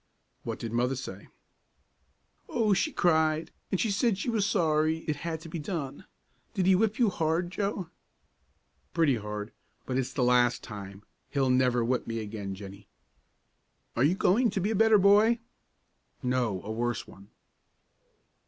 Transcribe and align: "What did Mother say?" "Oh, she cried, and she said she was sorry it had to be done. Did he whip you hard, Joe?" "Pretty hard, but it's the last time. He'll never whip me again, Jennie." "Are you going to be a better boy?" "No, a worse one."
"What 0.41 0.57
did 0.57 0.73
Mother 0.73 0.95
say?" 0.95 1.27
"Oh, 2.49 2.73
she 2.73 2.91
cried, 2.91 3.51
and 3.69 3.79
she 3.79 3.91
said 3.91 4.17
she 4.17 4.31
was 4.31 4.47
sorry 4.47 5.05
it 5.07 5.17
had 5.17 5.41
to 5.41 5.47
be 5.47 5.59
done. 5.59 6.05
Did 6.55 6.65
he 6.65 6.73
whip 6.73 6.97
you 6.97 7.11
hard, 7.11 7.51
Joe?" 7.51 7.91
"Pretty 8.95 9.17
hard, 9.17 9.51
but 9.85 9.99
it's 9.99 10.11
the 10.13 10.23
last 10.23 10.63
time. 10.63 11.03
He'll 11.29 11.51
never 11.51 11.85
whip 11.85 12.07
me 12.07 12.17
again, 12.17 12.55
Jennie." 12.55 12.87
"Are 13.95 14.03
you 14.03 14.15
going 14.15 14.49
to 14.49 14.59
be 14.59 14.71
a 14.71 14.75
better 14.75 14.97
boy?" 14.97 15.37
"No, 16.23 16.63
a 16.63 16.71
worse 16.71 17.07
one." 17.07 17.29